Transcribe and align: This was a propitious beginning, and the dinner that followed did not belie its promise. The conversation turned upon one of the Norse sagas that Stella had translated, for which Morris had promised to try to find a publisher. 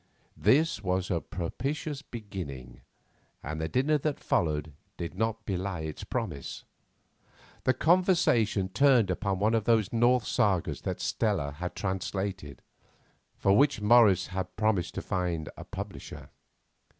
This 0.35 0.81
was 0.83 1.11
a 1.11 1.21
propitious 1.21 2.01
beginning, 2.01 2.81
and 3.43 3.61
the 3.61 3.69
dinner 3.69 3.99
that 3.99 4.19
followed 4.19 4.73
did 4.97 5.13
not 5.13 5.45
belie 5.45 5.81
its 5.81 6.03
promise. 6.03 6.63
The 7.65 7.75
conversation 7.75 8.69
turned 8.69 9.11
upon 9.11 9.37
one 9.37 9.53
of 9.53 9.65
the 9.65 9.87
Norse 9.91 10.27
sagas 10.27 10.81
that 10.81 11.01
Stella 11.01 11.51
had 11.51 11.75
translated, 11.75 12.63
for 13.37 13.55
which 13.55 13.79
Morris 13.79 14.25
had 14.33 14.55
promised 14.55 14.95
to 14.95 15.01
try 15.01 15.03
to 15.03 15.07
find 15.07 15.49
a 15.55 15.63
publisher. 15.63 16.31